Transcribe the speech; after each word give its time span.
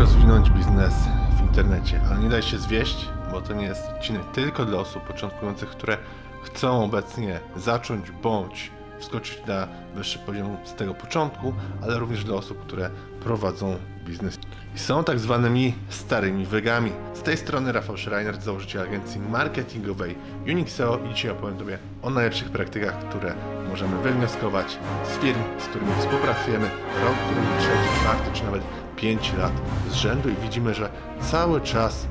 rozwinąć 0.00 0.50
biznes 0.50 0.94
w 1.38 1.40
internecie, 1.40 2.00
ale 2.10 2.18
nie 2.18 2.28
daj 2.28 2.42
się 2.42 2.58
zwieść, 2.58 3.08
bo 3.30 3.40
to 3.40 3.54
nie 3.54 3.64
jest 3.64 3.88
odcinek 3.88 4.22
tylko 4.32 4.64
dla 4.64 4.78
osób 4.78 5.02
początkujących, 5.02 5.68
które 5.68 5.98
chcą 6.42 6.84
obecnie 6.84 7.40
zacząć 7.56 8.10
bądź 8.10 8.70
wskoczyć 8.98 9.42
na 9.46 9.68
wyższy 9.94 10.18
poziom 10.18 10.56
z 10.64 10.74
tego 10.74 10.94
początku, 10.94 11.54
ale 11.82 11.98
również 11.98 12.24
dla 12.24 12.36
osób, 12.36 12.60
które 12.66 12.90
prowadzą 13.22 13.76
biznes 14.06 14.38
i 14.74 14.78
są 14.78 15.04
tak 15.04 15.18
zwanymi 15.18 15.74
starymi 15.88 16.46
wegami. 16.46 16.92
Z 17.14 17.22
tej 17.22 17.36
strony 17.36 17.72
Rafał 17.72 17.96
Schreiner, 17.96 18.40
założyciel 18.40 18.82
agencji 18.82 19.20
marketingowej 19.20 20.18
Unixeo 20.46 20.98
i 20.98 21.14
dzisiaj 21.14 21.30
opowiem 21.30 21.58
Tobie 21.58 21.78
o 22.02 22.10
najlepszych 22.10 22.50
praktykach, 22.50 23.08
które 23.08 23.34
możemy 23.68 24.02
wywnioskować 24.02 24.78
z 25.04 25.22
firm, 25.22 25.40
z 25.58 25.64
którymi 25.64 25.92
współpracujemy 25.98 26.70
rok, 27.04 27.14
drugi, 27.32 27.48
trzeci, 27.58 28.00
czwarty 28.00 28.30
czy 28.32 28.44
nawet 28.44 28.62
5 29.00 29.32
lat 29.32 29.52
z 29.90 29.94
rzędu 29.94 30.28
i 30.28 30.34
widzimy, 30.34 30.74
że 30.74 30.90
cały 31.30 31.60
czas 31.60 32.06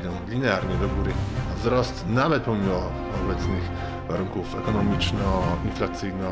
idą 0.00 0.10
linearnie 0.28 0.74
do 0.76 0.88
góry, 0.88 1.12
a 1.52 1.54
wzrost 1.60 2.04
nawet 2.08 2.42
pomimo 2.42 2.90
obecnych 3.24 3.70
warunków 4.08 4.54
ekonomiczno-inflacyjno 4.54 6.30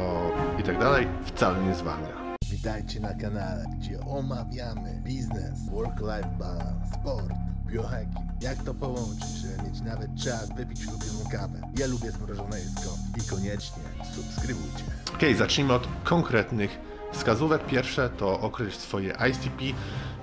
i 0.58 0.62
tak 0.62 0.76
wcale 1.24 1.62
nie 1.62 1.74
zwalnia. 1.74 2.36
Witajcie 2.50 3.00
na 3.00 3.14
kanale, 3.14 3.64
gdzie 3.78 4.00
omawiamy 4.00 5.00
biznes, 5.04 5.70
work-life 5.70 6.28
balance, 6.38 6.86
sport, 7.00 7.34
biohacking. 7.66 8.26
Jak 8.40 8.58
to 8.58 8.74
połączyć, 8.74 9.28
żeby 9.28 9.68
mieć 9.68 9.80
nawet 9.80 10.14
czas 10.24 10.54
wypić 10.56 10.86
ulubioną 10.86 11.30
kawę. 11.32 11.60
Ja 11.78 11.86
lubię 11.86 12.10
zmrożone 12.10 12.58
jedzko 12.60 12.90
i 13.18 13.30
koniecznie 13.30 13.82
subskrybujcie. 14.14 14.84
Ok, 15.14 15.22
zacznijmy 15.38 15.72
od 15.72 15.88
konkretnych 16.04 16.93
wskazówek. 17.14 17.66
Pierwsze 17.66 18.10
to 18.10 18.40
określ 18.40 18.78
swoje 18.78 19.12
ICP 19.30 19.74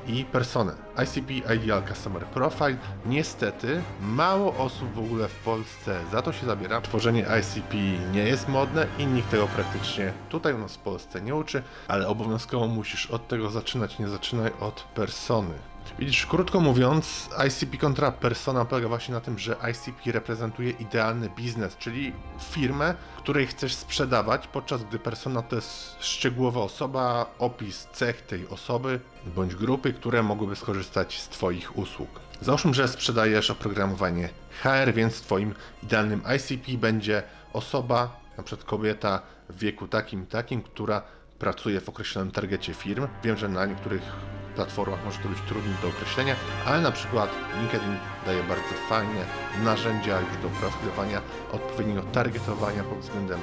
i 0.08 0.26
personę. 0.26 0.74
ICP 1.04 1.54
Ideal 1.56 1.84
Customer 1.88 2.26
Profile. 2.26 2.78
Niestety 3.06 3.82
mało 4.02 4.58
osób 4.58 4.94
w 4.94 5.00
ogóle 5.00 5.28
w 5.28 5.36
Polsce 5.36 6.00
za 6.12 6.22
to 6.22 6.34
się 6.34 6.46
zabiera. 6.46 6.82
Tworzenie 6.82 7.26
ICP 7.40 7.78
nie 8.14 8.24
jest 8.24 8.48
modne 8.48 8.88
i 9.00 9.06
nikt 9.06 9.32
tego 9.32 9.48
praktycznie 9.48 10.14
tutaj 10.30 10.54
u 10.54 10.58
nas 10.58 10.76
w 10.76 10.80
Polsce 10.80 11.22
nie 11.22 11.36
uczy, 11.36 11.64
ale 11.88 12.08
obowiązkowo 12.08 12.68
musisz 12.68 13.06
od 13.06 13.28
tego 13.28 13.50
zaczynać, 13.50 14.00
nie 14.00 14.08
zaczynaj 14.08 14.52
od 14.60 14.84
persony. 14.84 15.71
Widzisz, 16.00 16.26
krótko 16.26 16.60
mówiąc, 16.60 17.30
ICP 17.48 17.78
kontra 17.78 18.12
persona 18.12 18.66
polega 18.66 18.88
właśnie 18.88 19.14
na 19.14 19.22
tym, 19.22 19.40
że 19.40 19.56
ICP 19.72 20.12
reprezentuje 20.12 20.70
idealny 20.70 21.30
biznes, 21.30 21.78
czyli 21.78 22.14
firmę, 22.52 22.96
której 23.18 23.48
chcesz 23.48 23.76
sprzedawać, 23.76 24.48
podczas 24.48 24.84
gdy 24.84 25.00
persona 25.00 25.42
to 25.42 25.56
jest 25.56 25.96
szczegółowa 26.00 26.62
osoba, 26.62 27.26
opis 27.40 27.88
cech 27.94 28.22
tej 28.22 28.48
osoby 28.48 29.00
bądź 29.36 29.56
grupy, 29.56 29.94
które 29.94 30.24
mogłyby 30.24 30.56
skorzystać 30.56 31.22
z 31.22 31.30
Twoich 31.30 31.78
usług. 31.78 32.10
Załóżmy, 32.42 32.74
że 32.74 32.88
sprzedajesz 32.88 33.52
oprogramowanie 33.52 34.30
HR, 34.64 34.94
więc 34.94 35.22
Twoim 35.22 35.54
idealnym 35.84 36.22
ICP 36.36 36.78
będzie 36.78 37.24
osoba, 37.54 38.20
na 38.38 38.44
przykład 38.44 38.68
kobieta 38.68 39.22
w 39.50 39.60
wieku 39.60 39.88
takim 39.88 40.26
takim, 40.26 40.62
która 40.62 41.02
pracuje 41.40 41.82
w 41.82 41.90
określonym 41.90 42.32
targecie 42.32 42.74
firm. 42.74 43.08
Wiem, 43.24 43.38
że 43.38 43.50
na 43.50 43.66
niektórych 43.66 44.04
platformach 44.52 45.06
może 45.06 45.20
to 45.20 45.30
być 45.30 45.40
trudne 45.48 45.74
do 45.82 45.88
określenia, 45.88 46.36
ale 46.66 46.82
na 46.82 46.92
przykład 46.92 47.30
LinkedIn 47.60 47.98
daje 48.26 48.44
bardzo 48.44 48.74
fajne 48.90 49.26
narzędzia 49.64 50.22
już 50.22 50.42
do 50.42 50.50
profilowania, 50.50 51.22
odpowiedniego 51.52 52.02
targetowania 52.02 52.84
pod 52.84 53.00
względem 53.00 53.40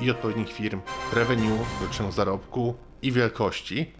i 0.00 0.10
odpowiednich 0.10 0.52
firm, 0.52 0.80
revenue, 1.12 1.58
wyliczenia 1.80 2.10
zarobku 2.10 2.74
i 3.02 3.12
wielkości, 3.12 3.92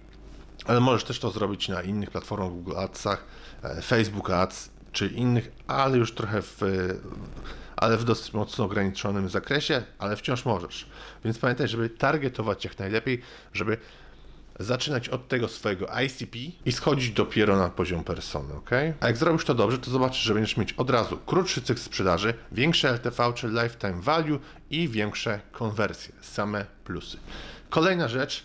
ale 0.67 0.81
możesz 0.81 1.05
też 1.05 1.21
to 1.21 1.31
zrobić 1.31 1.69
na 1.69 1.83
innych 1.83 2.11
platformach, 2.11 2.51
Google 2.51 2.77
Adsach, 2.77 3.25
e, 3.63 3.83
Facebook 3.83 4.31
Ads 4.31 4.71
czy 4.93 5.07
innych, 5.07 5.53
ale 5.67 5.99
już 5.99 6.15
trochę 6.15 6.43
w 6.43 6.61
ale 7.77 7.97
w 7.97 8.05
dosyć 8.05 8.33
mocno 8.33 8.65
ograniczonym 8.65 9.29
zakresie, 9.29 9.83
ale 9.99 10.17
wciąż 10.17 10.45
możesz. 10.45 10.89
Więc 11.25 11.39
pamiętaj, 11.39 11.69
żeby 11.69 11.91
targetować 11.91 12.65
jak 12.65 12.79
najlepiej, 12.79 13.23
żeby 13.53 13.79
zaczynać 14.63 15.09
od 15.09 15.29
tego 15.29 15.49
swojego 15.49 15.87
ICP 16.05 16.37
i 16.65 16.73
schodzić 16.73 17.11
dopiero 17.11 17.57
na 17.57 17.69
poziom 17.69 18.05
persony, 18.05 18.55
ok? 18.55 18.71
A 19.01 19.07
jak 19.07 19.17
zrobisz 19.17 19.45
to 19.45 19.55
dobrze, 19.55 19.79
to 19.79 19.91
zobaczysz, 19.91 20.23
że 20.23 20.35
będziesz 20.35 20.57
mieć 20.57 20.73
od 20.73 20.91
razu 20.91 21.19
krótszy 21.27 21.63
cykl 21.63 21.81
sprzedaży, 21.81 22.35
większe 22.53 22.89
LTV 22.91 23.33
czy 23.35 23.49
lifetime 23.49 24.01
value 24.01 24.39
i 24.71 24.89
większe 24.89 25.41
konwersje, 25.53 26.15
same 26.21 26.67
plusy. 26.85 27.17
Kolejna 27.71 28.09
rzecz, 28.09 28.45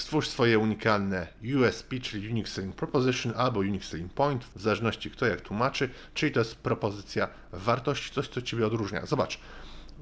stwórz 0.00 0.28
swoje 0.28 0.58
unikalne 0.58 1.26
USP, 1.56 2.00
czyli 2.02 2.28
Unique 2.28 2.48
Selling 2.48 2.76
Proposition 2.76 3.32
albo 3.36 3.60
Unique 3.60 3.84
Selling 3.84 4.12
Point, 4.12 4.44
w 4.56 4.60
zależności 4.60 5.10
kto 5.10 5.26
jak 5.26 5.40
tłumaczy, 5.40 5.90
czyli 6.14 6.32
to 6.32 6.40
jest 6.40 6.54
propozycja 6.54 7.28
wartości, 7.52 8.14
coś 8.14 8.28
co 8.28 8.42
Ciebie 8.42 8.66
odróżnia. 8.66 9.06
Zobacz, 9.06 9.38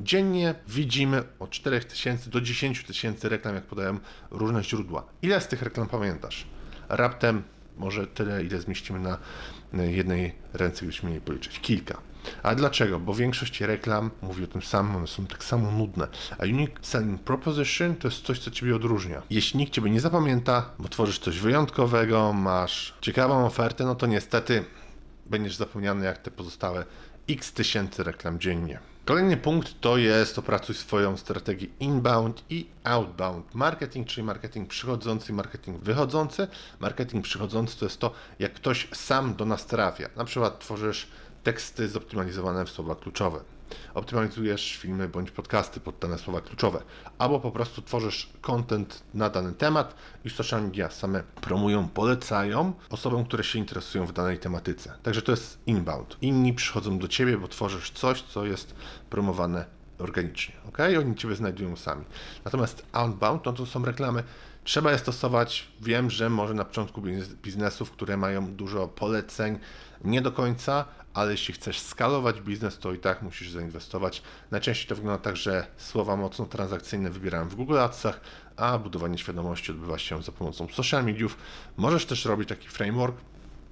dziennie 0.00 0.54
widzimy 0.68 1.22
od 1.38 1.50
4000 1.50 2.30
do 2.30 2.40
10 2.40 2.84
tysięcy 2.84 3.28
reklam, 3.28 3.54
jak 3.54 3.64
podają 3.64 3.98
różne 4.30 4.64
źródła. 4.64 5.06
Ile 5.22 5.40
z 5.40 5.48
tych 5.48 5.62
reklam 5.62 5.88
pamiętasz? 5.88 6.46
Raptem 6.88 7.42
może 7.76 8.06
tyle, 8.06 8.44
ile 8.44 8.60
zmieścimy 8.60 9.00
na 9.00 9.18
jednej 9.72 10.34
ręce, 10.52 10.78
gdybyśmy 10.78 11.08
mieli 11.08 11.20
policzyć. 11.20 11.60
Kilka. 11.60 12.00
A 12.42 12.54
dlaczego? 12.54 13.00
Bo 13.00 13.14
większość 13.14 13.60
reklam 13.60 14.10
mówi 14.22 14.44
o 14.44 14.46
tym 14.46 14.62
samym, 14.62 15.08
są 15.08 15.26
tak 15.26 15.44
samo 15.44 15.70
nudne. 15.70 16.08
A 16.38 16.42
Unique 16.42 16.78
Selling 16.82 17.22
Proposition 17.22 17.96
to 17.96 18.08
jest 18.08 18.22
coś, 18.22 18.38
co 18.38 18.50
Ciebie 18.50 18.76
odróżnia. 18.76 19.22
Jeśli 19.30 19.58
nikt 19.58 19.72
Ciebie 19.72 19.90
nie 19.90 20.00
zapamięta, 20.00 20.70
bo 20.78 20.88
tworzysz 20.88 21.18
coś 21.18 21.38
wyjątkowego, 21.38 22.32
masz 22.32 22.94
ciekawą 23.00 23.46
ofertę, 23.46 23.84
no 23.84 23.94
to 23.94 24.06
niestety 24.06 24.64
będziesz 25.26 25.56
zapomniany 25.56 26.04
jak 26.04 26.18
te 26.18 26.30
pozostałe 26.30 26.84
x 27.28 27.52
tysięcy 27.52 28.04
reklam 28.04 28.40
dziennie. 28.40 28.78
Kolejny 29.08 29.36
punkt 29.36 29.80
to 29.80 29.96
jest 29.96 30.38
opracuj 30.38 30.74
swoją 30.74 31.16
strategię 31.16 31.66
inbound 31.80 32.44
i 32.50 32.66
outbound 32.84 33.54
marketing, 33.54 34.06
czyli 34.06 34.24
marketing 34.24 34.68
przychodzący 34.68 35.32
marketing 35.32 35.82
wychodzący. 35.82 36.48
Marketing 36.80 37.24
przychodzący 37.24 37.78
to 37.78 37.84
jest 37.84 37.98
to, 37.98 38.10
jak 38.38 38.52
ktoś 38.52 38.88
sam 38.92 39.34
do 39.34 39.44
nas 39.44 39.66
trafia. 39.66 40.08
Na 40.16 40.24
przykład 40.24 40.58
tworzysz 40.58 41.06
teksty 41.42 41.88
zoptymalizowane 41.88 42.64
w 42.64 42.70
słowa 42.70 42.94
kluczowe. 42.94 43.40
Optymalizujesz 43.94 44.76
filmy 44.76 45.08
bądź 45.08 45.30
podcasty 45.30 45.80
pod 45.80 45.98
dane 45.98 46.18
słowa 46.18 46.40
kluczowe, 46.40 46.82
albo 47.18 47.40
po 47.40 47.50
prostu 47.50 47.82
tworzysz 47.82 48.30
content 48.40 49.02
na 49.14 49.30
dany 49.30 49.52
temat 49.52 49.94
i 50.24 50.30
social 50.30 50.62
media 50.62 50.90
same 50.90 51.22
promują, 51.22 51.88
polecają 51.88 52.72
osobom, 52.90 53.24
które 53.24 53.44
się 53.44 53.58
interesują 53.58 54.06
w 54.06 54.12
danej 54.12 54.38
tematyce. 54.38 54.94
Także 55.02 55.22
to 55.22 55.32
jest 55.32 55.58
inbound. 55.66 56.16
Inni 56.20 56.52
przychodzą 56.52 56.98
do 56.98 57.08
ciebie, 57.08 57.38
bo 57.38 57.48
tworzysz 57.48 57.90
coś, 57.90 58.22
co 58.22 58.46
jest 58.46 58.74
promowane 59.10 59.78
organicznie. 59.98 60.54
ok? 60.68 60.78
Oni 61.00 61.14
ciebie 61.14 61.36
znajdują 61.36 61.76
sami. 61.76 62.04
Natomiast 62.44 62.86
outbound 62.92 63.44
no 63.44 63.52
to 63.52 63.66
są 63.66 63.84
reklamy. 63.84 64.22
Trzeba 64.64 64.92
je 64.92 64.98
stosować. 64.98 65.68
Wiem, 65.80 66.10
że 66.10 66.30
może 66.30 66.54
na 66.54 66.64
początku 66.64 67.02
biznesów, 67.42 67.90
które 67.90 68.16
mają 68.16 68.54
dużo 68.54 68.88
poleceń, 68.88 69.58
nie 70.04 70.22
do 70.22 70.32
końca, 70.32 70.84
ale 71.14 71.32
jeśli 71.32 71.54
chcesz 71.54 71.78
skalować 71.80 72.40
biznes, 72.40 72.78
to 72.78 72.92
i 72.92 72.98
tak 72.98 73.22
musisz 73.22 73.50
zainwestować. 73.50 74.22
Najczęściej 74.50 74.88
to 74.88 74.94
wygląda 74.94 75.22
tak, 75.22 75.36
że 75.36 75.66
słowa 75.76 76.16
mocno 76.16 76.46
transakcyjne 76.46 77.10
wybierałem 77.10 77.48
w 77.48 77.54
Google 77.54 77.78
Adsach, 77.78 78.20
a 78.56 78.78
budowanie 78.78 79.18
świadomości 79.18 79.72
odbywa 79.72 79.98
się 79.98 80.22
za 80.22 80.32
pomocą 80.32 80.68
social 80.68 81.04
mediów. 81.04 81.38
Możesz 81.76 82.06
też 82.06 82.24
robić 82.24 82.48
taki 82.48 82.68
framework, 82.68 83.16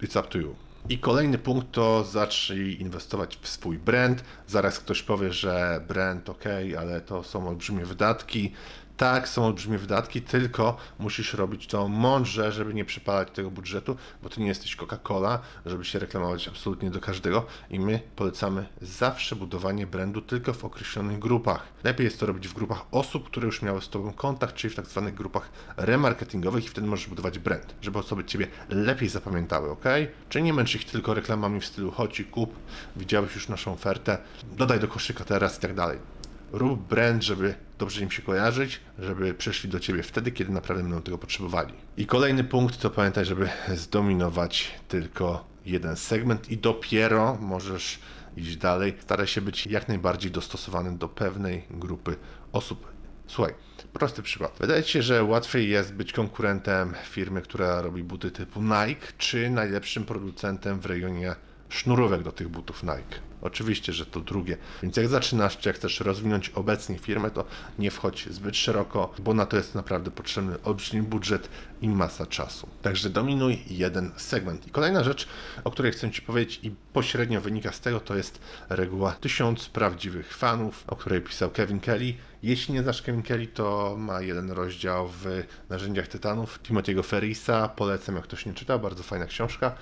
it's 0.02 0.20
up 0.20 0.28
to 0.28 0.38
you. 0.38 0.54
I 0.88 0.98
kolejny 0.98 1.38
punkt 1.38 1.72
to 1.72 2.04
zacznij 2.04 2.80
inwestować 2.80 3.38
w 3.42 3.48
swój 3.48 3.78
brand. 3.78 4.24
Zaraz 4.46 4.78
ktoś 4.78 5.02
powie, 5.02 5.32
że 5.32 5.84
brand 5.88 6.30
ok, 6.30 6.44
ale 6.78 7.00
to 7.00 7.22
są 7.22 7.48
olbrzymie 7.48 7.84
wydatki. 7.84 8.52
Tak, 8.96 9.28
są 9.28 9.44
olbrzymie 9.44 9.78
wydatki, 9.78 10.22
tylko 10.22 10.76
musisz 10.98 11.34
robić 11.34 11.66
to 11.66 11.88
mądrze, 11.88 12.52
żeby 12.52 12.74
nie 12.74 12.84
przepalać 12.84 13.30
tego 13.30 13.50
budżetu, 13.50 13.96
bo 14.22 14.28
ty 14.28 14.40
nie 14.40 14.46
jesteś 14.46 14.76
Coca-Cola, 14.76 15.38
żeby 15.66 15.84
się 15.84 15.98
reklamować 15.98 16.48
absolutnie 16.48 16.90
do 16.90 17.00
każdego 17.00 17.46
i 17.70 17.80
my 17.80 18.00
polecamy 18.16 18.66
zawsze 18.82 19.36
budowanie 19.36 19.86
brandu 19.86 20.20
tylko 20.20 20.52
w 20.52 20.64
określonych 20.64 21.18
grupach. 21.18 21.62
Lepiej 21.84 22.04
jest 22.04 22.20
to 22.20 22.26
robić 22.26 22.48
w 22.48 22.54
grupach 22.54 22.84
osób, 22.90 23.26
które 23.26 23.46
już 23.46 23.62
miały 23.62 23.82
z 23.82 23.88
Tobą 23.88 24.12
kontakt, 24.12 24.54
czyli 24.54 24.72
w 24.72 24.76
tak 24.76 24.86
zwanych 24.86 25.14
grupach 25.14 25.50
remarketingowych 25.76 26.64
i 26.64 26.68
wtedy 26.68 26.86
możesz 26.86 27.06
budować 27.06 27.38
brand, 27.38 27.74
żeby 27.82 27.98
osoby 27.98 28.24
Ciebie 28.24 28.46
lepiej 28.68 29.08
zapamiętały, 29.08 29.70
ok? 29.70 29.84
Czyli 30.28 30.44
nie 30.44 30.52
męcz 30.52 30.74
ich 30.74 30.84
tylko 30.84 31.14
reklamami 31.14 31.60
w 31.60 31.66
stylu 31.66 31.90
chodź 31.90 32.20
i 32.20 32.24
kup, 32.24 32.54
widziałeś 32.96 33.34
już 33.34 33.48
naszą 33.48 33.72
ofertę, 33.72 34.18
dodaj 34.56 34.80
do 34.80 34.88
koszyka 34.88 35.24
teraz 35.24 35.58
i 35.58 35.60
tak 35.60 35.74
dalej. 35.74 36.15
Rób 36.52 36.88
brand, 36.88 37.22
żeby 37.22 37.54
dobrze 37.78 38.02
im 38.02 38.10
się 38.10 38.22
kojarzyć, 38.22 38.80
żeby 38.98 39.34
przyszli 39.34 39.70
do 39.70 39.80
ciebie 39.80 40.02
wtedy, 40.02 40.32
kiedy 40.32 40.52
naprawdę 40.52 40.82
będą 40.82 41.02
tego 41.02 41.18
potrzebowali. 41.18 41.74
I 41.96 42.06
kolejny 42.06 42.44
punkt 42.44 42.80
to 42.80 42.90
pamiętaj, 42.90 43.24
żeby 43.24 43.48
zdominować 43.74 44.74
tylko 44.88 45.44
jeden 45.66 45.96
segment 45.96 46.50
i 46.50 46.58
dopiero 46.58 47.38
możesz 47.40 47.98
iść 48.36 48.56
dalej. 48.56 48.94
Staraj 49.00 49.26
się 49.26 49.40
być 49.40 49.66
jak 49.66 49.88
najbardziej 49.88 50.30
dostosowany 50.30 50.98
do 50.98 51.08
pewnej 51.08 51.62
grupy 51.70 52.16
osób. 52.52 52.86
Słuchaj, 53.26 53.54
prosty 53.92 54.22
przykład. 54.22 54.56
Wydaje 54.60 54.82
się, 54.82 55.02
że 55.02 55.24
łatwiej 55.24 55.68
jest 55.68 55.94
być 55.94 56.12
konkurentem 56.12 56.94
firmy, 57.04 57.42
która 57.42 57.82
robi 57.82 58.02
buty 58.02 58.30
typu 58.30 58.62
Nike, 58.62 59.06
czy 59.18 59.50
najlepszym 59.50 60.04
producentem 60.04 60.80
w 60.80 60.86
rejonie 60.86 61.34
sznurówek 61.68 62.22
do 62.22 62.32
tych 62.32 62.48
butów 62.48 62.82
Nike. 62.82 63.20
Oczywiście, 63.42 63.92
że 63.92 64.06
to 64.06 64.20
drugie. 64.20 64.56
Więc 64.82 64.96
jak 64.96 65.08
zaczynasz, 65.08 65.58
czy 65.58 65.68
jak 65.68 65.76
chcesz 65.76 66.00
rozwinąć 66.00 66.48
obecnie 66.48 66.98
firmę, 66.98 67.30
to 67.30 67.44
nie 67.78 67.90
wchodź 67.90 68.28
zbyt 68.30 68.56
szeroko, 68.56 69.14
bo 69.18 69.34
na 69.34 69.46
to 69.46 69.56
jest 69.56 69.74
naprawdę 69.74 70.10
potrzebny 70.10 70.62
olbrzymi 70.62 71.02
budżet 71.02 71.48
i 71.82 71.88
masa 71.88 72.26
czasu. 72.26 72.68
Także 72.82 73.10
dominuj 73.10 73.58
jeden 73.70 74.10
segment. 74.16 74.66
I 74.66 74.70
kolejna 74.70 75.04
rzecz, 75.04 75.28
o 75.64 75.70
której 75.70 75.92
chcę 75.92 76.10
Ci 76.10 76.22
powiedzieć 76.22 76.60
i 76.62 76.70
pośrednio 76.92 77.40
wynika 77.40 77.72
z 77.72 77.80
tego, 77.80 78.00
to 78.00 78.16
jest 78.16 78.40
reguła 78.68 79.12
tysiąc 79.12 79.68
prawdziwych 79.68 80.36
fanów, 80.36 80.84
o 80.86 80.96
której 80.96 81.20
pisał 81.20 81.50
Kevin 81.50 81.80
Kelly. 81.80 82.14
Jeśli 82.46 82.74
nie 82.74 82.82
znasz 82.82 83.02
Kevin 83.02 83.22
Kelly, 83.22 83.46
to 83.46 83.94
ma 83.98 84.20
jeden 84.20 84.50
rozdział 84.50 85.08
w 85.08 85.24
Narzędziach 85.68 86.08
Tytanów 86.08 86.60
Timothy'ego 86.62 87.04
Ferrisa. 87.04 87.68
Polecam, 87.68 88.14
jak 88.14 88.24
ktoś 88.24 88.46
nie 88.46 88.54
czytał, 88.54 88.80
bardzo 88.80 89.02
fajna 89.02 89.26
książka. 89.26 89.74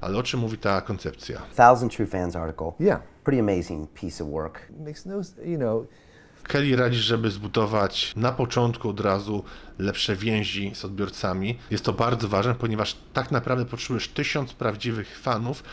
Ale 0.00 0.18
o 0.18 0.22
czym 0.22 0.40
mówi 0.40 0.58
ta 0.58 0.80
koncepcja? 0.80 1.42
Thousand 1.56 1.96
True 1.96 2.06
Fans 2.06 2.36
article. 2.36 2.72
Yeah. 2.80 3.00
Pretty 3.24 3.40
amazing 3.40 3.92
piece 3.92 4.24
of 4.24 4.30
work. 4.30 4.68
Makes 4.86 5.06
no, 5.06 5.20
you 5.44 5.58
know, 5.58 5.86
Kelly 6.42 6.76
radzi, 6.76 6.98
żeby 6.98 7.30
zbudować 7.30 8.12
na 8.16 8.32
początku 8.32 8.88
od 8.88 9.00
razu 9.00 9.44
lepsze 9.78 10.16
więzi 10.16 10.72
z 10.74 10.84
odbiorcami. 10.84 11.58
Jest 11.70 11.84
to 11.84 11.92
bardzo 11.92 12.28
ważne, 12.28 12.54
ponieważ 12.54 12.96
tak 13.12 13.30
naprawdę 13.30 13.64
potrzebujesz 13.64 14.08
tysiąc 14.08 14.52
prawdziwych 14.52 15.18
fanów 15.18 15.64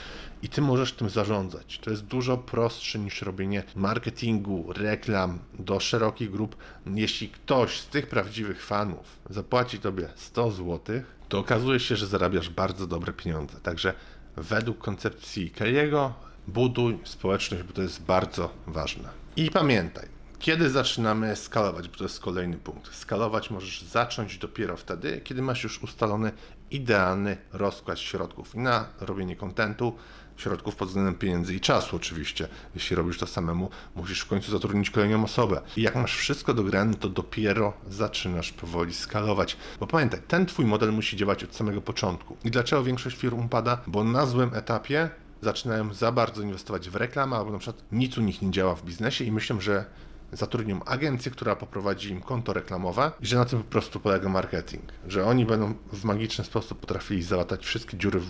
i 0.43 0.49
ty 0.49 0.61
możesz 0.61 0.93
tym 0.93 1.09
zarządzać. 1.09 1.79
To 1.79 1.89
jest 1.89 2.05
dużo 2.05 2.37
prostsze 2.37 2.99
niż 2.99 3.21
robienie 3.21 3.63
marketingu, 3.75 4.73
reklam 4.73 5.39
do 5.59 5.79
szerokich 5.79 6.31
grup. 6.31 6.55
Jeśli 6.85 7.29
ktoś 7.29 7.79
z 7.79 7.87
tych 7.87 8.07
prawdziwych 8.07 8.65
fanów 8.65 9.17
zapłaci 9.29 9.79
tobie 9.79 10.09
100 10.15 10.51
zł, 10.51 11.01
to 11.29 11.39
okazuje 11.39 11.79
się, 11.79 11.95
że 11.95 12.07
zarabiasz 12.07 12.49
bardzo 12.49 12.87
dobre 12.87 13.13
pieniądze. 13.13 13.59
Także 13.59 13.93
według 14.35 14.77
koncepcji 14.77 15.51
Kelly'ego 15.57 16.11
buduj 16.47 16.99
społeczność, 17.03 17.63
bo 17.63 17.73
to 17.73 17.81
jest 17.81 18.01
bardzo 18.01 18.53
ważne. 18.67 19.09
I 19.35 19.51
pamiętaj, 19.51 20.16
kiedy 20.39 20.69
zaczynamy 20.69 21.35
skalować, 21.35 21.89
bo 21.89 21.97
to 21.97 22.03
jest 22.03 22.19
kolejny 22.19 22.57
punkt. 22.57 22.95
Skalować 22.95 23.49
możesz 23.49 23.81
zacząć 23.81 24.37
dopiero 24.37 24.77
wtedy, 24.77 25.21
kiedy 25.23 25.41
masz 25.41 25.63
już 25.63 25.83
ustalony 25.83 26.31
idealny 26.71 27.37
rozkład 27.53 27.99
środków 27.99 28.55
na 28.55 28.85
robienie 28.99 29.35
kontentu, 29.35 29.95
środków 30.37 30.75
pod 30.75 30.87
względem 30.87 31.15
pieniędzy 31.15 31.55
i 31.55 31.59
czasu 31.59 31.95
oczywiście. 31.95 32.47
Jeśli 32.75 32.95
robisz 32.95 33.17
to 33.17 33.27
samemu, 33.27 33.69
musisz 33.95 34.21
w 34.21 34.27
końcu 34.27 34.51
zatrudnić 34.51 34.89
kolejną 34.89 35.23
osobę. 35.23 35.61
I 35.77 35.81
jak 35.81 35.95
masz 35.95 36.15
wszystko 36.15 36.53
dograne, 36.53 36.93
to 36.93 37.09
dopiero 37.09 37.73
zaczynasz 37.89 38.51
powoli 38.51 38.93
skalować. 38.93 39.57
Bo 39.79 39.87
pamiętaj, 39.87 40.21
ten 40.27 40.45
twój 40.45 40.65
model 40.65 40.93
musi 40.93 41.17
działać 41.17 41.43
od 41.43 41.55
samego 41.55 41.81
początku. 41.81 42.37
I 42.43 42.51
dlaczego 42.51 42.83
większość 42.83 43.17
firm 43.17 43.45
upada? 43.45 43.81
Bo 43.87 44.03
na 44.03 44.25
złym 44.25 44.53
etapie 44.53 45.09
zaczynają 45.41 45.93
za 45.93 46.11
bardzo 46.11 46.41
inwestować 46.41 46.89
w 46.89 46.95
reklamę, 46.95 47.35
albo 47.37 47.51
na 47.51 47.59
przykład 47.59 47.83
nic 47.91 48.17
u 48.17 48.21
nich 48.21 48.41
nie 48.41 48.51
działa 48.51 48.75
w 48.75 48.83
biznesie 48.83 49.25
i 49.25 49.31
myślą, 49.31 49.61
że 49.61 49.85
zatrudnią 50.31 50.83
agencję, 50.83 51.31
która 51.31 51.55
poprowadzi 51.55 52.09
im 52.09 52.21
konto 52.21 52.53
reklamowe 52.53 53.11
i 53.21 53.25
że 53.27 53.37
na 53.37 53.45
tym 53.45 53.63
po 53.63 53.69
prostu 53.69 53.99
polega 53.99 54.29
marketing. 54.29 54.83
Że 55.07 55.25
oni 55.25 55.45
będą 55.45 55.73
w 55.93 56.03
magiczny 56.03 56.43
sposób 56.43 56.79
potrafili 56.79 57.23
załatać 57.23 57.65
wszystkie 57.65 57.97
dziury 57.97 58.19
w 58.19 58.29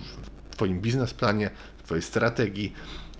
Twoim 0.49 0.81
biznesplanie, 0.81 1.49
w 1.77 1.83
Twojej 1.83 2.01
strategii, 2.01 2.73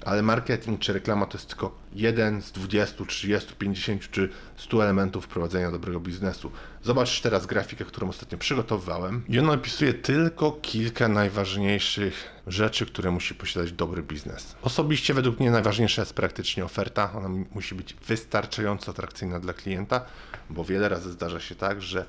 ale 0.05 0.21
marketing 0.21 0.79
czy 0.79 0.94
reklama 0.94 1.25
to 1.25 1.38
jest 1.38 1.47
tylko 1.47 1.77
jeden 1.94 2.41
z 2.41 2.51
20, 2.51 3.05
30, 3.05 3.53
50 3.55 4.11
czy 4.11 4.29
100 4.57 4.83
elementów 4.83 5.27
prowadzenia 5.27 5.71
dobrego 5.71 5.99
biznesu. 5.99 6.51
Zobacz 6.83 7.21
teraz 7.21 7.45
grafikę, 7.45 7.85
którą 7.85 8.09
ostatnio 8.09 8.38
przygotowywałem 8.38 9.23
i 9.29 9.39
ona 9.39 9.53
opisuje 9.53 9.94
tylko 9.94 10.51
kilka 10.51 11.07
najważniejszych 11.07 12.29
rzeczy, 12.47 12.85
które 12.85 13.11
musi 13.11 13.35
posiadać 13.35 13.71
dobry 13.71 14.03
biznes. 14.03 14.55
Osobiście 14.61 15.13
według 15.13 15.39
mnie 15.39 15.51
najważniejsza 15.51 16.01
jest 16.01 16.13
praktycznie 16.13 16.65
oferta. 16.65 17.13
Ona 17.13 17.29
musi 17.51 17.75
być 17.75 17.93
wystarczająco 17.93 18.91
atrakcyjna 18.91 19.39
dla 19.39 19.53
klienta, 19.53 20.05
bo 20.50 20.63
wiele 20.63 20.89
razy 20.89 21.11
zdarza 21.11 21.39
się 21.39 21.55
tak, 21.55 21.81
że 21.81 22.05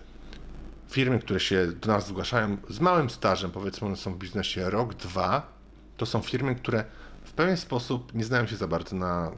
firmy, 0.91 1.19
które 1.19 1.41
się 1.41 1.67
do 1.67 1.89
nas 1.89 2.07
zgłaszają 2.07 2.57
z 2.69 2.81
małym 2.81 3.11
stażem, 3.11 3.51
powiedzmy 3.51 3.87
one 3.87 3.97
są 3.97 4.15
w 4.15 4.19
biznesie 4.19 4.71
rok, 4.71 4.95
dwa, 4.95 5.53
to 5.97 6.07
są 6.07 6.21
firmy, 6.21 6.55
które 6.55 6.85
pewien 7.39 7.57
sposób 7.57 8.15
nie 8.15 8.25
znają 8.25 8.47
się 8.47 8.57
za 8.57 8.69
bardzo 8.69 8.97
na 8.97 9.31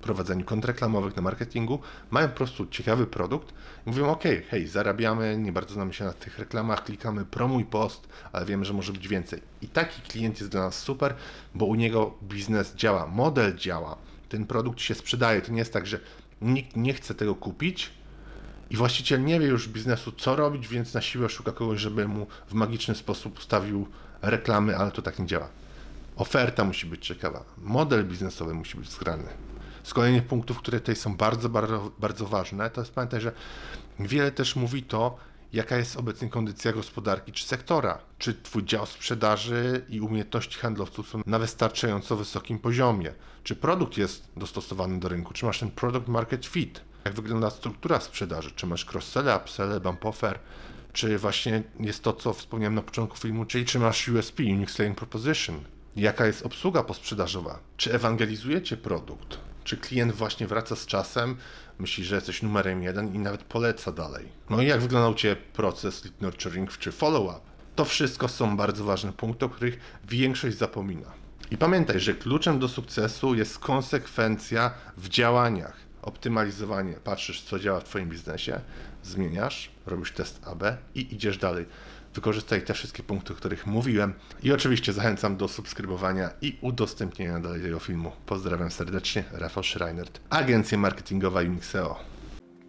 prowadzeniu 0.00 0.44
kont 0.44 0.64
reklamowych, 0.64 1.16
na 1.16 1.22
marketingu, 1.22 1.78
mają 2.10 2.28
po 2.28 2.36
prostu 2.36 2.66
ciekawy 2.66 3.06
produkt 3.06 3.54
i 3.86 3.90
mówią, 3.90 4.08
ok, 4.08 4.22
hej, 4.50 4.66
zarabiamy, 4.66 5.36
nie 5.36 5.52
bardzo 5.52 5.74
znamy 5.74 5.92
się 5.92 6.04
na 6.04 6.12
tych 6.12 6.38
reklamach, 6.38 6.84
klikamy 6.84 7.24
promuj 7.24 7.64
post, 7.64 8.08
ale 8.32 8.46
wiemy, 8.46 8.64
że 8.64 8.72
może 8.72 8.92
być 8.92 9.08
więcej. 9.08 9.42
I 9.62 9.68
taki 9.68 10.02
klient 10.02 10.38
jest 10.40 10.50
dla 10.50 10.60
nas 10.60 10.78
super, 10.78 11.14
bo 11.54 11.66
u 11.66 11.74
niego 11.74 12.14
biznes 12.22 12.74
działa, 12.74 13.06
model 13.06 13.56
działa, 13.56 13.96
ten 14.28 14.46
produkt 14.46 14.80
się 14.80 14.94
sprzedaje, 14.94 15.42
to 15.42 15.52
nie 15.52 15.58
jest 15.58 15.72
tak, 15.72 15.86
że 15.86 16.00
nikt 16.42 16.76
nie 16.76 16.94
chce 16.94 17.14
tego 17.14 17.34
kupić, 17.34 17.90
i 18.70 18.76
właściciel 18.76 19.24
nie 19.24 19.40
wie 19.40 19.46
już 19.46 19.68
biznesu, 19.68 20.12
co 20.12 20.36
robić, 20.36 20.68
więc 20.68 20.94
na 20.94 21.00
siłę 21.00 21.28
szuka 21.28 21.52
kogoś, 21.52 21.80
żeby 21.80 22.08
mu 22.08 22.26
w 22.48 22.54
magiczny 22.54 22.94
sposób 22.94 23.38
ustawił 23.38 23.86
reklamy, 24.22 24.76
ale 24.76 24.90
to 24.90 25.02
tak 25.02 25.18
nie 25.18 25.26
działa. 25.26 25.48
Oferta 26.16 26.64
musi 26.64 26.86
być 26.86 27.06
ciekawa, 27.06 27.44
model 27.58 28.04
biznesowy 28.04 28.54
musi 28.54 28.78
być 28.78 28.90
zgrany. 28.90 29.28
Z 29.82 29.94
kolejnych 29.94 30.24
punktów, 30.24 30.58
które 30.58 30.80
tutaj 30.80 30.96
są 30.96 31.16
bardzo, 31.16 31.48
bardzo, 31.48 31.90
bardzo 31.98 32.26
ważne, 32.26 32.70
to 32.70 32.80
jest 32.80 32.92
pamiętaj, 32.92 33.20
że 33.20 33.32
wiele 34.00 34.32
też 34.32 34.56
mówi 34.56 34.82
to, 34.82 35.16
jaka 35.52 35.76
jest 35.76 35.96
obecnie 35.96 36.28
kondycja 36.28 36.72
gospodarki 36.72 37.32
czy 37.32 37.44
sektora. 37.44 37.98
Czy 38.18 38.34
Twój 38.34 38.64
dział 38.64 38.86
sprzedaży 38.86 39.84
i 39.88 40.00
umiejętności 40.00 40.58
handlowców 40.58 41.08
są 41.08 41.22
na 41.26 41.38
wystarczająco 41.38 42.16
wysokim 42.16 42.58
poziomie? 42.58 43.12
Czy 43.44 43.56
produkt 43.56 43.98
jest 43.98 44.28
dostosowany 44.36 45.00
do 45.00 45.08
rynku? 45.08 45.32
Czy 45.32 45.46
masz 45.46 45.58
ten 45.60 45.70
product 45.70 46.08
market 46.08 46.46
fit? 46.46 46.80
Jak 47.04 47.14
wygląda 47.14 47.50
struktura 47.50 48.00
sprzedaży? 48.00 48.50
Czy 48.50 48.66
masz 48.66 48.86
cross-selle, 48.94 49.36
upselle, 49.36 49.80
bump 49.80 50.06
offer? 50.06 50.38
Czy 50.92 51.18
właśnie 51.18 51.62
jest 51.80 52.02
to, 52.02 52.12
co 52.12 52.32
wspomniałem 52.32 52.74
na 52.74 52.82
początku 52.82 53.16
filmu, 53.16 53.44
czyli 53.44 53.64
czy 53.64 53.78
masz 53.78 54.08
USP, 54.08 54.42
Unique 54.42 54.70
Selling 54.70 54.98
Proposition? 54.98 55.60
Jaka 55.96 56.26
jest 56.26 56.46
obsługa 56.46 56.82
posprzedażowa? 56.82 57.58
Czy 57.76 57.92
ewangelizujecie 57.92 58.76
produkt? 58.76 59.38
Czy 59.64 59.76
klient 59.76 60.12
właśnie 60.12 60.46
wraca 60.46 60.76
z 60.76 60.86
czasem, 60.86 61.36
myśli, 61.78 62.04
że 62.04 62.14
jesteś 62.14 62.42
numerem 62.42 62.82
jeden 62.82 63.14
i 63.14 63.18
nawet 63.18 63.42
poleca 63.42 63.92
dalej? 63.92 64.28
No 64.50 64.62
i 64.62 64.66
jak 64.66 64.80
wyglądał 64.80 65.14
Ciebie 65.14 65.36
proces 65.36 66.04
lead 66.04 66.20
nurturing 66.20 66.78
czy 66.78 66.92
follow-up? 66.92 67.40
To 67.76 67.84
wszystko 67.84 68.28
są 68.28 68.56
bardzo 68.56 68.84
ważne 68.84 69.12
punkty, 69.12 69.44
o 69.44 69.48
których 69.48 69.80
większość 70.04 70.58
zapomina. 70.58 71.12
I 71.50 71.56
pamiętaj, 71.56 72.00
że 72.00 72.14
kluczem 72.14 72.58
do 72.58 72.68
sukcesu 72.68 73.34
jest 73.34 73.58
konsekwencja 73.58 74.70
w 74.96 75.08
działaniach. 75.08 75.76
Optymalizowanie. 76.02 76.94
Patrzysz, 77.04 77.42
co 77.42 77.58
działa 77.58 77.80
w 77.80 77.84
Twoim 77.84 78.08
biznesie, 78.08 78.60
zmieniasz, 79.02 79.70
robisz 79.86 80.12
test 80.12 80.40
AB 80.46 80.62
i 80.94 81.14
idziesz 81.14 81.38
dalej. 81.38 81.66
Wykorzystaj 82.14 82.62
te 82.62 82.74
wszystkie 82.74 83.02
punkty, 83.02 83.32
o 83.32 83.36
których 83.36 83.66
mówiłem. 83.66 84.14
I 84.42 84.52
oczywiście 84.52 84.92
zachęcam 84.92 85.36
do 85.36 85.48
subskrybowania 85.48 86.30
i 86.42 86.58
udostępnienia 86.60 87.40
dalej 87.40 87.62
tego 87.62 87.78
filmu. 87.78 88.12
Pozdrawiam 88.26 88.70
serdecznie, 88.70 89.24
Rafał 89.32 89.62
Schreinert, 89.62 90.20
agencja 90.30 90.78
marketingowa 90.78 91.40
Unixeo. 91.40 91.96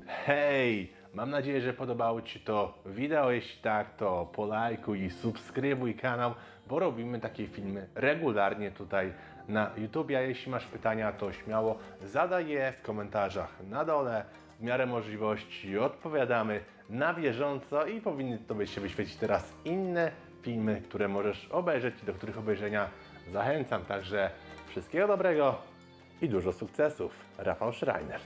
Hej! 0.07 0.93
Mam 1.13 1.29
nadzieję, 1.29 1.61
że 1.61 1.73
podobało 1.73 2.21
Ci 2.21 2.39
to 2.39 2.83
wideo. 2.85 3.31
Jeśli 3.31 3.61
tak, 3.61 3.95
to 3.97 4.29
polajkuj 4.35 5.03
i 5.03 5.09
subskrybuj 5.09 5.95
kanał, 5.95 6.33
bo 6.67 6.79
robimy 6.79 7.19
takie 7.19 7.47
filmy 7.47 7.87
regularnie 7.95 8.71
tutaj 8.71 9.13
na 9.47 9.71
YouTube. 9.77 10.09
A 10.17 10.21
jeśli 10.21 10.51
masz 10.51 10.65
pytania, 10.65 11.11
to 11.11 11.33
śmiało 11.33 11.79
zadaj 12.05 12.47
je 12.47 12.73
w 12.79 12.81
komentarzach 12.81 13.55
na 13.69 13.85
dole. 13.85 14.25
W 14.61 14.63
miarę 14.63 14.85
możliwości 14.85 15.77
odpowiadamy 15.77 16.61
na 16.89 17.13
bieżąco 17.13 17.85
i 17.85 18.01
powinny 18.01 18.37
Tobie 18.47 18.67
się 18.67 18.81
wyświecić 18.81 19.15
teraz 19.15 19.53
inne 19.65 20.11
filmy, 20.41 20.81
które 20.81 21.07
możesz 21.07 21.47
obejrzeć 21.51 21.95
i 22.03 22.05
do 22.05 22.13
których 22.13 22.37
obejrzenia 22.37 22.89
zachęcam. 23.31 23.85
Także 23.85 24.31
wszystkiego 24.67 25.07
dobrego 25.07 25.57
i 26.21 26.29
dużo 26.29 26.53
sukcesów. 26.53 27.11
Rafał 27.37 27.73
Schreiner. 27.73 28.19